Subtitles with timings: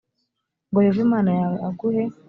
[0.69, 2.03] ngo yehova imana yawe aguhe